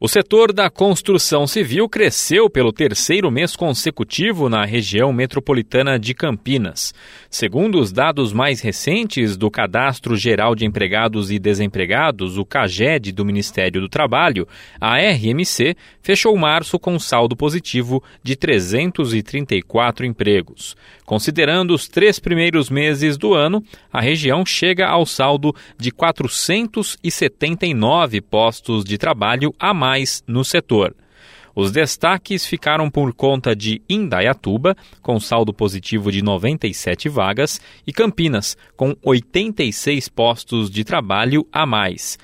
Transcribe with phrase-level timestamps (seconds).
[0.00, 6.94] O setor da construção civil cresceu pelo terceiro mês consecutivo na região metropolitana de Campinas.
[7.28, 13.24] Segundo os dados mais recentes do Cadastro Geral de Empregados e Desempregados, o CAGED do
[13.24, 14.46] Ministério do Trabalho,
[14.80, 20.76] a RMC fechou março com saldo positivo de 334 empregos.
[21.04, 28.84] Considerando os três primeiros meses do ano, a região chega ao saldo de 479 postos
[28.84, 30.94] de trabalho a mais mais no setor.
[31.54, 38.56] Os destaques ficaram por conta de Indaiatuba, com saldo positivo de 97 vagas, e Campinas,
[38.76, 42.18] com 86 postos de trabalho a mais.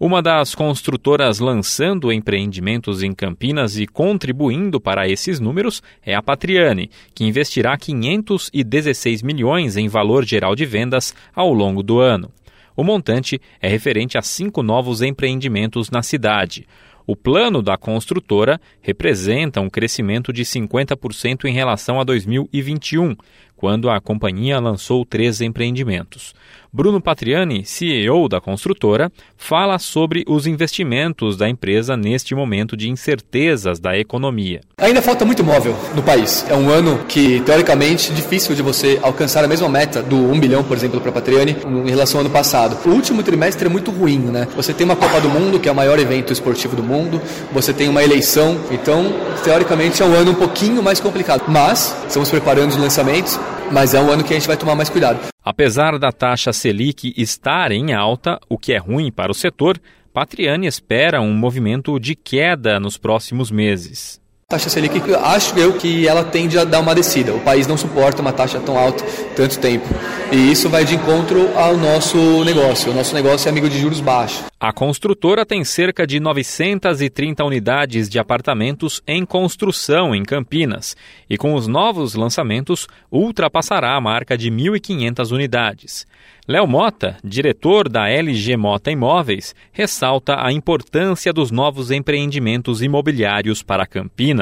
[0.00, 6.88] Uma das construtoras lançando empreendimentos em Campinas e contribuindo para esses números é a Patriane,
[7.12, 12.30] que investirá 516 milhões em valor geral de vendas ao longo do ano.
[12.76, 16.64] O montante é referente a cinco novos empreendimentos na cidade.
[17.10, 23.16] O plano da construtora representa um crescimento de 50% em relação a 2021,
[23.58, 26.32] quando a companhia lançou três empreendimentos.
[26.72, 33.80] Bruno Patriani, CEO da construtora, fala sobre os investimentos da empresa neste momento de incertezas
[33.80, 34.60] da economia.
[34.76, 36.44] Ainda falta muito móvel no país.
[36.48, 40.62] É um ano que, teoricamente, difícil de você alcançar a mesma meta do 1 bilhão,
[40.62, 41.56] por exemplo, para Patriani,
[41.86, 42.76] em relação ao ano passado.
[42.86, 44.46] O último trimestre é muito ruim, né?
[44.54, 47.72] Você tem uma Copa do Mundo, que é o maior evento esportivo do mundo, você
[47.72, 49.12] tem uma eleição, então,
[49.42, 51.44] teoricamente, é um ano um pouquinho mais complicado.
[51.48, 53.40] Mas, estamos preparando os lançamentos,
[53.72, 55.20] mas é um ano que a gente vai tomar mais cuidado.
[55.44, 59.80] Apesar da taxa Selic estar em alta, o que é ruim para o setor,
[60.12, 66.24] Patriani espera um movimento de queda nos próximos meses taxa Selic, acho eu que ela
[66.24, 67.34] tende a dar uma descida.
[67.34, 69.04] O país não suporta uma taxa tão alta
[69.36, 69.84] tanto tempo.
[70.32, 72.16] E isso vai de encontro ao nosso
[72.46, 72.90] negócio.
[72.90, 74.44] O nosso negócio é amigo de juros baixos.
[74.58, 80.96] A construtora tem cerca de 930 unidades de apartamentos em construção em Campinas
[81.28, 86.06] e com os novos lançamentos ultrapassará a marca de 1.500 unidades.
[86.48, 93.86] Léo Mota, diretor da LG Mota Imóveis, ressalta a importância dos novos empreendimentos imobiliários para
[93.86, 94.37] Campinas.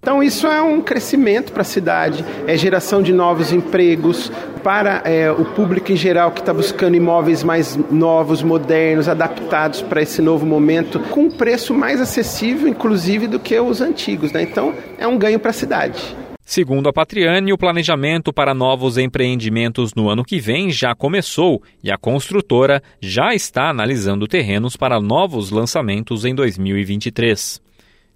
[0.00, 5.30] Então, isso é um crescimento para a cidade, é geração de novos empregos para é,
[5.30, 10.46] o público em geral que está buscando imóveis mais novos, modernos, adaptados para esse novo
[10.46, 14.32] momento, com um preço mais acessível, inclusive, do que os antigos.
[14.32, 14.42] Né?
[14.42, 16.16] Então, é um ganho para a cidade.
[16.50, 21.92] Segundo a Patriane, o planejamento para novos empreendimentos no ano que vem já começou e
[21.92, 27.62] a construtora já está analisando terrenos para novos lançamentos em 2023.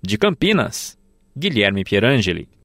[0.02, 0.98] De Campinas,
[1.36, 2.46] Guilherme Pierangeli.